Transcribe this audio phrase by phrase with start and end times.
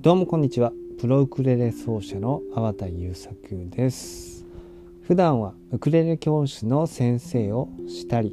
[0.00, 0.72] どうもこんにちは。
[1.00, 3.36] プロウクレレ奏者の粟田優作
[3.68, 4.46] です。
[5.02, 8.32] 普段はウクレレ教師の先生をしたり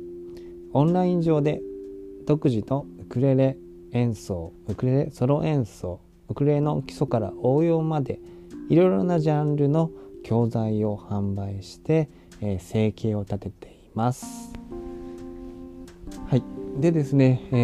[0.74, 1.64] オンライン上で
[2.28, 3.57] 独自のウクレレ
[3.93, 8.20] 演奏ウクレレソロ演奏ウクレレの基礎から応用まで
[8.70, 9.89] いろいろなジャンルの
[10.24, 12.10] 教材を販売して、
[12.42, 14.54] えー、生計を立てています。
[16.28, 16.43] はい。
[16.79, 17.56] でですね、え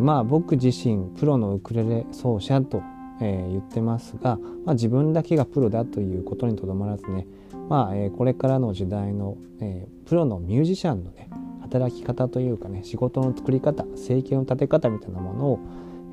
[0.00, 2.82] ー、まあ僕自身プロのウクレレ奏者と
[3.22, 7.26] え、言ってますが、まあ、自分だけがプロだということにとどまらずね、
[7.68, 11.30] まあえ、これからの時代の、え、プロのミュージシャンのね
[11.60, 15.60] 働き方というかね仕事の作り方生計の立て方みたいなものを、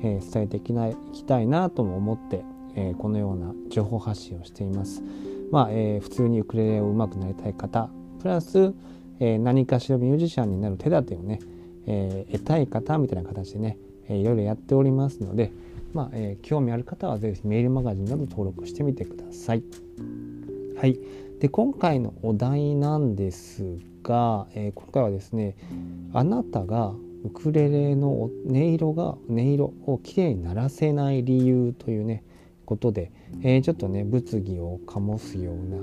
[0.02, 2.42] え伝えていきないきたいなとも思って、
[2.74, 5.02] えこのような情報発信をしています。
[5.50, 7.90] まあえ普通にウクレレを上手くなりたい方
[8.20, 8.72] プラス、
[9.18, 11.40] え何かしらミュージシャンになる手立てをね、
[11.86, 13.76] え得たい方みたいな形でね、
[14.08, 15.52] えいろいろやっておりますので、
[15.92, 19.62] まあえー、興味ある方はぜひメールマガジンなど登録してみてください。
[20.76, 20.98] はい、
[21.40, 25.56] で今回のお題なんですが、えー、今回はですね
[26.12, 32.24] あなたがウクレレの音色が音色をきれいにならせない理由というね
[32.64, 35.76] ことで、えー、ちょっとね物議を醸すような、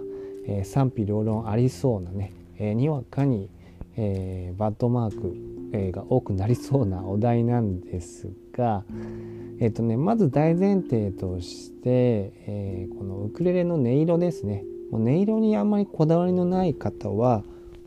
[0.48, 3.50] えー、賛否両論ありそうなね、えー、にわかに、
[3.98, 5.36] えバッドマーク、
[5.74, 8.84] えが多くなりそうなお題なんですが、
[9.60, 17.44] えっ、とね、まず大前提として、えー、このウクレレの音色ですねもう音色にあんまりこだわりのない方は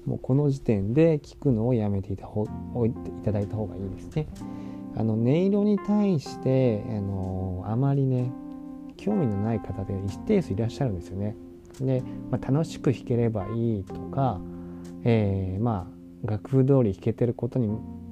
[0.06, 4.26] もうこの時点で聞くのをやめていたほおいていただいた方がいいですね。
[4.96, 8.32] あの音色に対してあのあまりね
[8.96, 11.36] 興味のない方で一定数いらっしゃるんですよね。
[11.80, 14.40] で、まあ、楽しく弾ければいいとか、
[15.04, 15.90] えー、ま
[16.24, 17.68] あ楽譜通り弾けてることに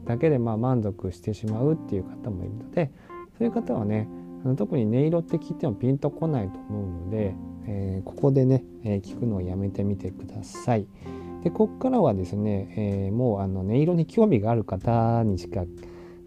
[0.09, 2.91] だけでまあ満足してしまうっていう方もいるので
[3.37, 4.09] そういう方はね
[4.56, 7.35] 特に音色って聞いてもピンとこないと思うので、
[7.67, 10.86] えー、ここでね、えー、聞くのをやめてみてください。
[11.45, 15.64] でここからはですね、えー、もうあの音色に興味がある方にしか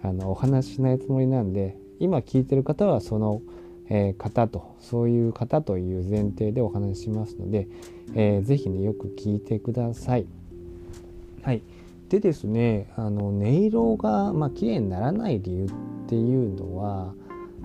[0.03, 3.41] あのお話ししないつもりなんで今聞いてる方はその、
[3.90, 7.68] え方とそういう方という前提でお話ししますので、
[8.16, 10.25] えー、ぜひねよく聞いてください。
[11.41, 11.62] はい。
[12.11, 15.69] でですねあの音色がまあ綺麗にならない理由っ
[16.09, 17.13] ていうのは、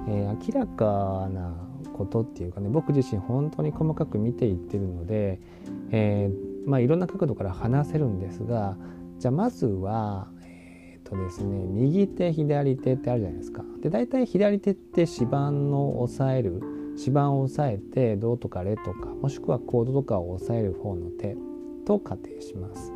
[0.06, 1.56] えー、明らかな
[1.92, 5.40] ことっていうかね僕自身本当に細かく見ていってるので、
[5.90, 8.76] えー、まあ、いろんな角度から話せるんですが
[9.18, 13.64] じゃあまずはえー、とですね右手左手ってあるじゃないですか。
[13.80, 16.60] で大体左手って指板の押さえる
[16.96, 21.36] 指板を押さえてドとかレとかもしくはコードとかを押さえる方の手
[21.84, 22.92] と仮定します。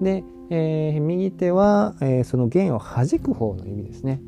[0.00, 4.20] で、えー、右手は、えー、その弦を弾く方の指ですね。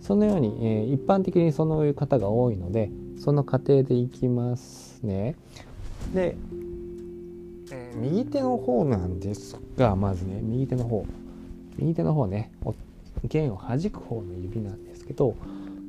[0.00, 5.34] そのように、えー、一般的にそういう方が多いのでその過程でいきますね。
[6.12, 6.36] で、
[7.72, 11.06] え、右手の方なんですがまずね右手の方
[11.78, 12.52] 右手の方ね
[13.24, 15.34] 弦を弾く方の指なんですけど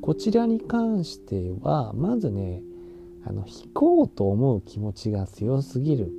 [0.01, 2.61] こちらに関してはまずね
[3.27, 6.11] あの弾こうと思う気持ちが強すぎる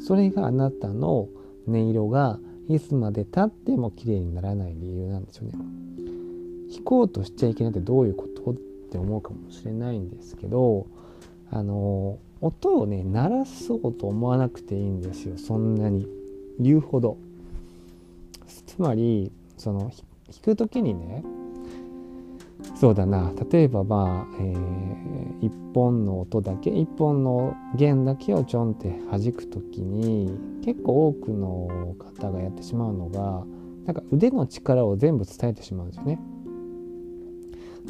[0.00, 1.28] それがあなたの
[1.68, 5.52] 音色がいつまでたっても綺麗にならない理由なんですよね。
[6.70, 10.86] 弾こうとしちゃいけないってどういうことって思うかもしれないんですけど
[11.50, 16.06] あの音をね鳴らそうと思わなくていいんですよそんなに
[16.58, 17.16] 言うほど。
[18.66, 19.90] つまりその
[20.30, 21.24] 弾く時にね
[22.78, 30.30] そうだな例えばまあ、えー、一本の音だけ一本の弦だけをちょんって弾く時に
[30.64, 33.44] 結構多くの方がやってしまうのが
[33.84, 36.20] なんか腕の力を全部伝えてしまうんですよね。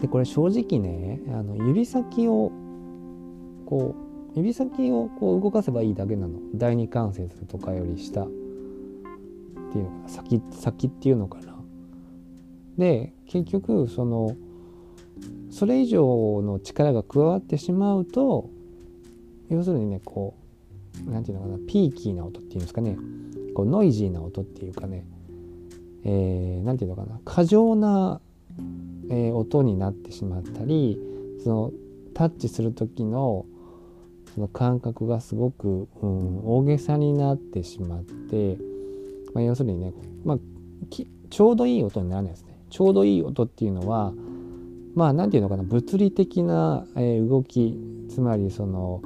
[0.01, 2.51] でこれ正直ねあの指先を
[3.67, 3.95] こ
[4.35, 8.29] う指先をこう動かせばいいだけなの第二関節とかより下っ
[9.73, 11.59] ていうのかな先先っていうのかな。
[12.79, 14.35] で結局その
[15.51, 18.49] それ以上の力が加わってしまうと
[19.51, 20.37] 要するにねこ
[21.07, 22.97] う何て言うのかなピーキーな音っていうんですかね。
[23.55, 25.05] こうノイジーな音っていうかね。
[26.05, 27.21] 何、えー、て言うのかな。
[27.25, 28.21] 過剰な、
[29.11, 30.99] えー、音になってしまったり
[31.43, 31.73] その
[32.15, 33.47] タッチする時の
[34.35, 38.57] その感覚がすごく、うん、大げさになってしまって、
[39.35, 39.93] まあ、要するにね、
[40.25, 40.39] まあ、
[40.91, 42.57] ちょうどいい音にならないですね。
[42.71, 44.13] ちょうどいい音っていうのは
[44.99, 47.79] まあ何て言うのかな物理的な、え動き
[48.09, 49.01] つまりその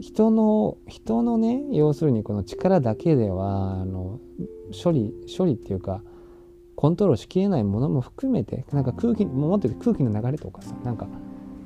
[0.00, 4.18] 人の人のね要するにこの力だけではあの
[4.72, 6.02] 処理処理っていうか
[6.74, 11.06] コントロールしきれないものも含めてなんか空気もっと言うと空気の流れとかさなんか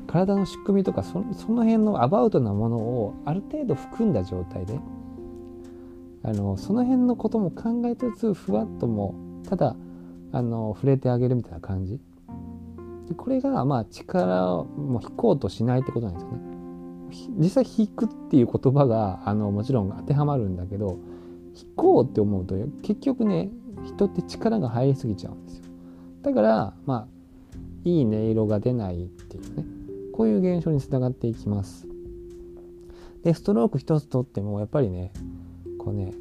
[0.07, 4.79] 体の仕組みとかその辺のアバウトなものをある程度含んだ状態で
[6.23, 9.15] あのその辺のことも考えつつふわっとも
[9.49, 9.75] ただ
[10.33, 11.99] あの触れてあげるみたいな感じ。
[13.17, 16.39] これがまあ力をも引こうとしないってことなんですよね。
[17.39, 20.99] 実際引くっていう言葉があのもちろん当てはまるんだけど
[21.57, 23.51] 引こうって思うと結局ね
[23.85, 25.65] 人って力が入りすぎちゃうんですよ。
[26.23, 27.09] だからまあ
[27.85, 29.65] いい音色が出ないっていうね
[30.13, 31.87] こういう現象につながっていきます。
[33.25, 35.13] でストローク一つとってもやっぱりね
[35.79, 36.15] こうね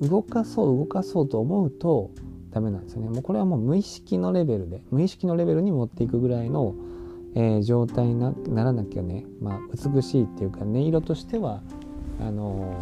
[0.00, 2.10] 動かそう動かそうと思うと
[2.52, 3.08] ダメなんですよね。
[3.08, 6.74] もうこれはもう無意識のレベルで無意識のレベルに持っていくぐらいの、
[7.34, 11.62] えー、状態にならなきゃね、まあ、美しいっていうか音色としては
[12.20, 12.76] あの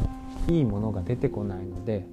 [0.48, 2.06] ー、いいものが出てこないので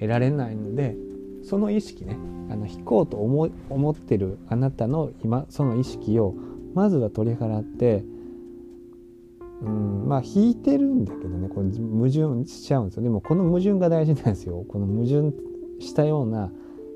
[0.00, 0.96] 得られないので
[1.44, 2.16] その意識ね
[2.50, 6.34] あの弾こうと思思ってるあなたの今その意識を
[6.74, 8.04] まずは取り払って
[9.62, 13.02] うんまあ弾いてるんだけどねこれ矛盾しちゃうんですよ。
[13.02, 14.64] でもこの矛盾が大事なんですよ。
[14.68, 15.32] この矛盾
[15.80, 16.50] したような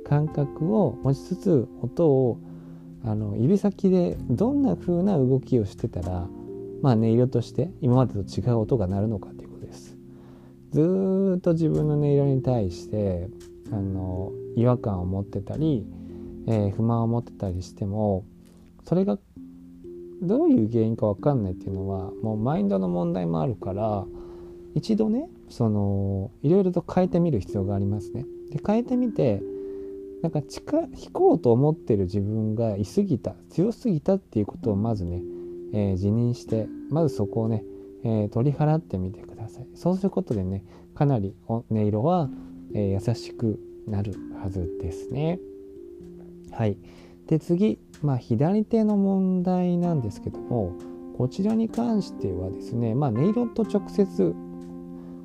[0.09, 2.39] 感覚を持ちつつ音を
[3.05, 6.27] あの指先でどんな風な動きをしてたら
[6.83, 9.97] まあ音色として今までと違う音が鳴るのかということです。
[10.71, 13.29] ずっと自分の音色に対して
[13.71, 15.87] あの違和感を持ってたり、
[16.47, 18.25] えー、不満を持ってたりしても
[18.85, 19.19] それが
[20.23, 24.05] どういう原因か分かんないっていうのはもうマインドの問題もあるから
[24.75, 28.27] 一度ねそのいろいろと変えてみる必要がありますね。
[28.51, 29.43] で変えてみて
[30.23, 35.23] なんか近引こうと思ってる自分がいすぎた強すぎたっていうことをまずね、
[35.73, 37.65] えー、辞任してまずそこをね、
[38.05, 39.67] えー、取り払ってみてください。
[39.75, 42.29] そうすることでねかなり音色は、
[42.75, 45.39] えー、優しくなるはずですね。
[46.51, 46.77] はい。
[47.29, 50.73] で次、まあ、左手の問題なんですけども
[51.17, 54.35] こちらに関してはですね、まあ、音色と直接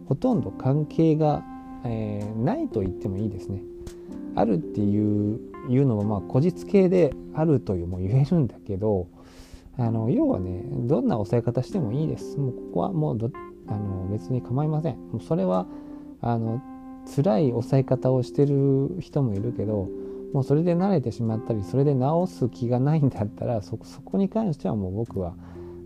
[0.08, 1.44] ほとんど関係が、
[1.86, 3.64] えー、ないと言ってもいいですね。
[4.36, 5.40] あるっていう
[5.70, 9.08] いうのはまあこじつけであるというも言えるんだけど
[9.78, 12.38] あの要はねどんな押さえ方してもいいです。
[12.38, 13.32] もうここはもうど
[13.68, 14.98] あの別に構いません。
[14.98, 15.68] もうそれは
[16.22, 16.62] あの
[17.16, 19.90] 辛い抑え方をしてる人もいるけど
[20.34, 25.36] もうそれで慣れてしまったりそれで直す気がないんだったらそこに関してはもう僕は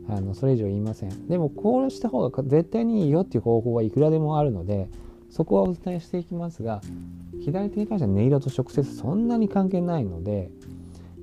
[0.09, 4.89] あのそれ以上言いませんでもこうした方が絶対にいいよっていう方法はいくらでもあるので
[5.29, 6.81] そこはお伝えしていきますが
[7.47, 10.51] 左手に関しては音色と直接そんなに関係ないので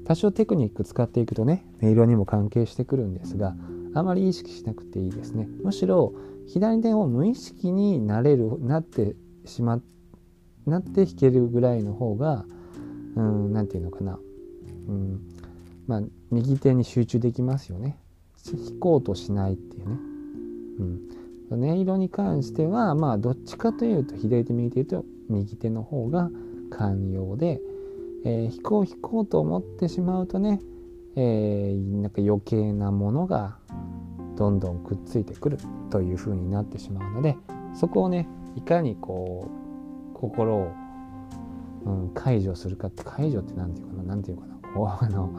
[0.06, 3.54] 多少テクニック使っていくとね音色にも関係してくるんですが
[3.94, 5.48] あまり意識しなくていいですね。
[5.62, 6.14] むしろ
[6.46, 9.80] 左手を無意識になれるなってしま
[10.66, 12.46] なって弾けるぐらいの方が
[13.16, 14.18] うん何て言うのかな、
[14.88, 15.20] うん
[15.86, 17.98] まあ、右手に集中できますよね。
[18.46, 19.98] 弾こうとしないっていうね、
[21.50, 26.30] うん、音色に関してはまあどっちかというと左手右手と右手の方が
[26.70, 27.60] 寛容で、
[28.24, 30.60] えー、弾こう弾こうと思ってしまうとね、
[31.16, 33.58] えー、なんか余計なものが
[34.36, 35.58] どんどんくっついてくる
[35.90, 37.36] という風になってしまうので
[37.74, 40.72] そこをねいかにこう心を、
[41.84, 45.30] うん、解除するかって解除って何て言うかな何て言うかなこうあの、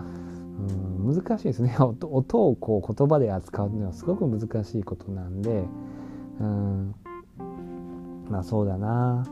[1.07, 1.75] うん、難しいですね。
[1.79, 5.65] 音をこう言葉で扱うのはすごく難しいことなんで、
[6.39, 6.95] うん、
[8.29, 9.25] まあそうだな、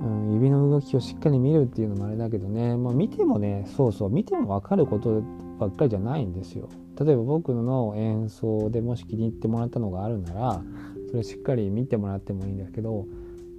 [0.00, 5.22] うん、指の動きをしっかり見るっていうのもあれだけどね、まあ、見てもねそうそう見ても分かること
[5.58, 6.68] ばっかりじゃないんですよ。
[7.00, 10.62] 例えば僕の演奏でもし気に入ってもらったのがあるなら
[11.10, 13.06] それしっかり見てもらってもいいんだけど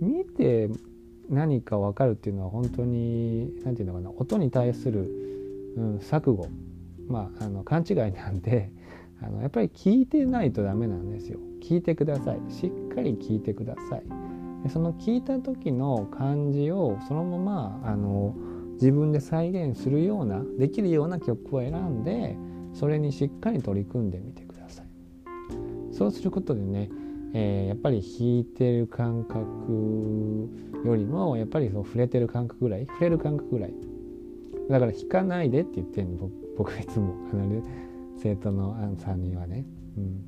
[0.02, 0.70] 見て
[1.30, 5.10] 何か分かるっていうのは本当に何て言うのかな音に対する、
[5.78, 6.48] うん、錯誤
[7.08, 8.72] まああの勘違いなんで
[9.22, 11.40] あのやっぱり聞いてないとダメなんですよ。
[11.62, 12.40] 聞いてください。
[12.50, 14.29] しっかり聞いてください。
[14.64, 18.36] でその聞いた時の感じをそのままあの
[18.74, 22.38] 自分で再現するようなできるような曲を選んで
[22.74, 24.86] それにしっかり取り組んでみてください。
[25.92, 26.90] そうすることでね
[27.34, 30.50] えー、やっぱり弾いてる感覚
[30.84, 33.74] よりもやっぱりそう触れてる感覚ぐらい触れる感覚ぐらい。
[34.70, 37.16] だから弾かないでって言ってるの僕はいつも。
[37.32, 37.64] あの
[38.22, 39.66] 生徒のアンさんにはね、
[39.98, 40.22] うん、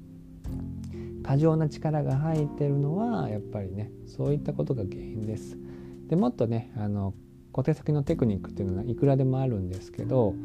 [1.24, 5.58] 過剰な力が入ってるのはやっぱりねそういったことが原因です。
[6.08, 7.14] でもっとねあの
[7.52, 10.36] 小手先のテクニックっていうのはいくらでもあるんですけど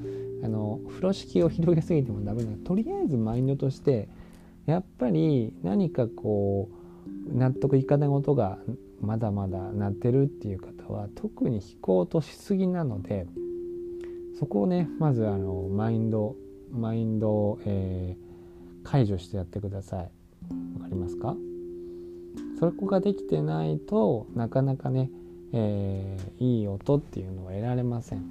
[0.42, 4.08] あの風呂敷を広げすぎてもダメなとりあえずマインドとして
[4.66, 8.58] やっぱり何かこう納得いかない音が
[9.00, 13.26] まだまだ鳴ってるっていう方は特に弾こうとしすぎなので
[14.38, 16.36] そこをねまずあのマインド
[16.72, 20.10] マインド、えー、解除してやってください
[20.78, 21.36] わかりますか？
[22.58, 25.10] そこができてないとなかなかね、
[25.52, 28.24] えー、いい音っていうのは得られません、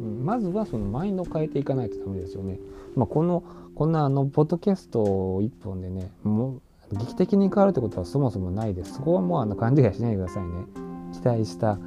[0.00, 2.58] うん、まずはそのマインドを変えていかないとダメですよね、
[2.94, 3.42] まあ、この
[3.74, 6.60] こんなあのポッドキャスト一本でねも
[6.92, 8.94] う劇的に変わるってことはそもそもないです。
[8.94, 10.66] そこはもうあの勘違いしないでくださいね。
[11.12, 11.78] 期待した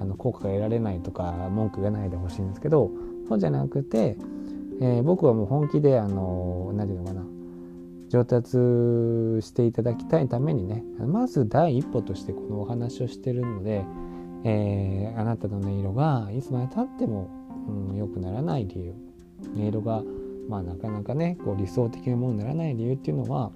[0.00, 2.90] あの効果が得られないとか文句がないでほしいんですけど
[3.28, 4.16] そうじゃなくて、
[4.80, 7.26] えー、僕はもう本気であの何て言うのかな。
[8.12, 8.58] 上達
[9.40, 13.86] していただきたいためにねまず第一歩としてこのお話をしてるので、
[14.44, 17.30] えー、あなたの音色がいつまでたっても
[17.96, 18.94] 良、うん、くならない理由
[19.56, 20.02] 音色が
[20.46, 23.50] まあなかなかねこう理想的なものにならない理由っていうのは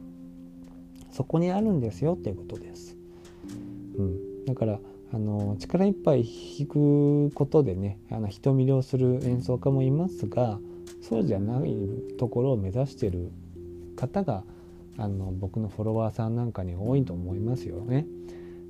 [1.10, 2.96] そこにあるんですよっていうことです。
[3.98, 4.80] うん、だから
[5.12, 10.58] あの力いっぱい弾くことでねあの人を魅了する演奏家もいますが
[11.02, 11.76] そうじゃない
[12.18, 13.30] ところを目指してる
[13.96, 14.44] 方が
[14.98, 18.06] あの僕のフォロワーさんなんかに多いと思いますよね。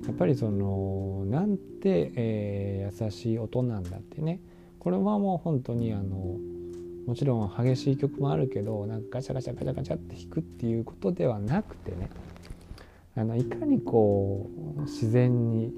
[0.05, 4.39] やっぱりそのなんて、えー、優しい音なんだってね。
[4.79, 6.37] これはもう本当にあの
[7.05, 12.09] もちろん激しい曲もあるけどなんかガチャガチャガチャガチャって弾くっていうことではなくてね。
[13.15, 15.73] あのいかにこう自然に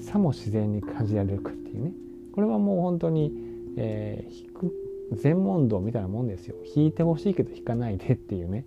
[0.00, 1.92] さも自然に感じられるかっていうね。
[2.32, 3.32] これはもう本当に、
[3.76, 6.56] えー、弾く全問答みたいなもんですよ。
[6.74, 8.64] 弾いてほしいけど弾かないでっていうね、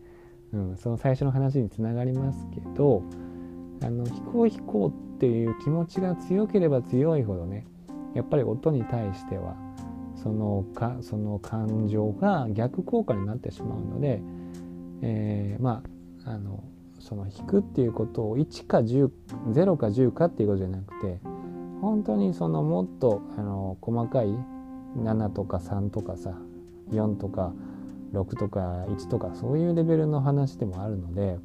[0.54, 3.04] うん、その最初の話につながりますけど
[3.84, 7.66] あの弾こう弾こうっていう気持ちが強ければ強いほどね
[8.16, 9.56] やっぱり音に対しては
[10.16, 14.22] そのかその感情が逆効果になってしまうので、
[15.02, 15.84] えー、ま
[16.26, 16.64] ああの
[17.00, 19.10] その引くっていうことを1か100
[19.78, 21.20] か10かっていうことじゃなくて
[21.82, 24.28] 本当にそのもっとあの細かい
[24.98, 26.38] 7とか3とかさ
[26.92, 27.54] 4とか
[28.14, 31.38] 6とか1とかそういうレベルの話でもあるので、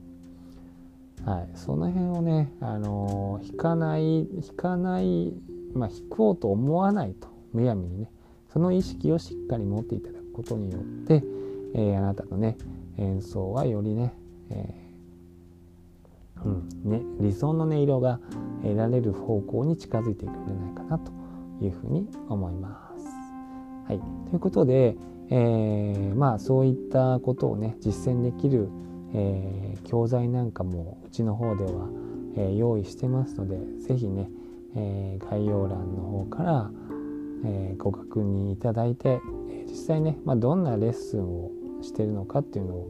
[1.25, 5.33] はい、その辺をね、あの引かない引かない
[5.75, 8.11] まあ引こうと思わないとむやみにね
[8.53, 11.23] その意識をしっかり持っていただくことによって、
[11.75, 12.57] えー、あなたのね
[12.99, 14.13] 演奏はよりね、
[14.51, 14.87] えー
[16.45, 18.21] うんね、理想の音色が
[18.63, 21.13] 得られる方向に近づいていくんじゃないかなと
[21.61, 22.86] いうふうに思います。
[23.87, 24.01] はい、
[24.31, 24.97] ということで、
[25.31, 28.69] えー、まあそういったことをね実践できる、
[29.15, 31.89] えー、教材なんかもうちの方では、
[32.37, 34.29] えー、用意してますので是非ね、
[34.75, 36.71] え概要欄の方から、
[37.45, 39.21] えご確認いただいて、
[39.67, 41.51] 実際ね、まあ、どんなレッスンを
[41.83, 42.89] してるのかっていうのを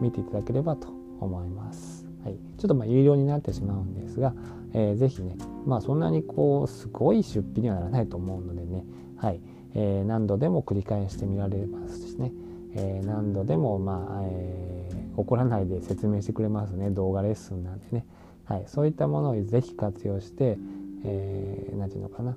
[0.00, 0.88] 見ていただければと
[1.20, 2.06] 思います。
[2.24, 4.34] はい、ちょっとまあ有料になってしまうんですが、
[4.74, 8.84] えー、ぜひね、まあ、そんなにこうすごい出費にはならないと思うのでね、
[9.16, 9.40] はい。
[9.76, 12.32] え、何度でも繰り返してみられますしね、
[12.74, 18.06] え、何度でも、まあえー、怒らないで説明してくれますね動画レッスンなんでね、
[18.46, 20.58] はい、そういったものをぜひ活用して、
[21.04, 22.36] えー、て言うのかな、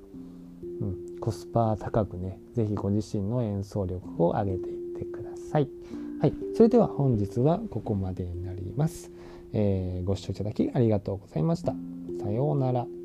[0.80, 5.68] うん、コスパ高くねぜひご自身の演奏力を上げていってください。
[6.20, 9.10] はい、それでは本日はここまでになります。
[9.54, 11.74] えー、ご視聴いただきありがとうございました。
[12.22, 12.99] さようなら。